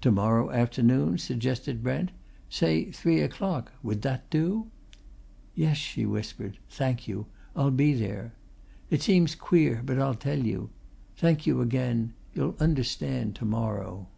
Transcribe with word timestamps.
"To 0.00 0.10
morrow 0.10 0.50
afternoon?" 0.50 1.16
suggested 1.18 1.80
Brent. 1.80 2.10
"Say 2.50 2.90
three 2.90 3.20
o'clock? 3.20 3.70
Would 3.84 4.02
that 4.02 4.28
do?" 4.28 4.66
"Yes," 5.54 5.76
she 5.76 6.04
whispered. 6.04 6.58
"Thank 6.70 7.06
you 7.06 7.26
I'll 7.54 7.70
be 7.70 7.92
there. 7.92 8.32
It 8.90 9.00
seems 9.00 9.36
queer, 9.36 9.80
but 9.86 10.00
I'll 10.00 10.16
tell 10.16 10.40
you. 10.44 10.70
Thank 11.16 11.46
you 11.46 11.60
again 11.60 12.14
you'll 12.34 12.56
understand 12.58 13.36
to 13.36 13.44
morrow." 13.44 14.08